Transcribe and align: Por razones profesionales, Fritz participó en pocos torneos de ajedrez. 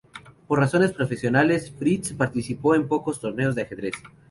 Por 0.47 0.57
razones 0.57 0.93
profesionales, 0.93 1.71
Fritz 1.77 2.11
participó 2.13 2.73
en 2.73 2.87
pocos 2.87 3.19
torneos 3.19 3.53
de 3.53 3.61
ajedrez. 3.61 3.93